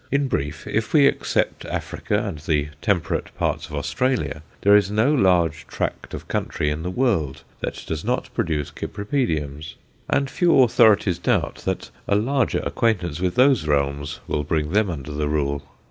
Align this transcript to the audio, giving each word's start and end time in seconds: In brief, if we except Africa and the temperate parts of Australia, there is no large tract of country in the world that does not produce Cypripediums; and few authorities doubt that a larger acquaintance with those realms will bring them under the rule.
In 0.11 0.27
brief, 0.27 0.65
if 0.65 0.93
we 0.93 1.05
except 1.05 1.63
Africa 1.65 2.17
and 2.27 2.39
the 2.39 2.69
temperate 2.81 3.29
parts 3.37 3.67
of 3.69 3.75
Australia, 3.75 4.41
there 4.61 4.75
is 4.75 4.89
no 4.89 5.13
large 5.13 5.67
tract 5.67 6.15
of 6.15 6.27
country 6.27 6.71
in 6.71 6.81
the 6.81 6.89
world 6.89 7.43
that 7.59 7.83
does 7.85 8.03
not 8.03 8.33
produce 8.33 8.71
Cypripediums; 8.71 9.75
and 10.09 10.27
few 10.27 10.63
authorities 10.63 11.19
doubt 11.19 11.57
that 11.65 11.91
a 12.07 12.15
larger 12.15 12.61
acquaintance 12.65 13.19
with 13.19 13.35
those 13.35 13.67
realms 13.67 14.21
will 14.27 14.43
bring 14.43 14.71
them 14.71 14.89
under 14.89 15.11
the 15.11 15.27
rule. 15.29 15.61